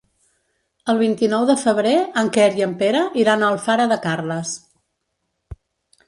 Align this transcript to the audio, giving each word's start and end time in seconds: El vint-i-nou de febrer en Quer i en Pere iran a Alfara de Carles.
El 0.91 0.99
vint-i-nou 0.99 1.43
de 1.49 1.55
febrer 1.63 1.91
en 2.21 2.31
Quer 2.37 2.47
i 2.59 2.65
en 2.67 2.73
Pere 2.79 3.01
iran 3.25 3.45
a 3.45 3.49
Alfara 3.57 3.85
de 3.91 3.99
Carles. 4.07 4.55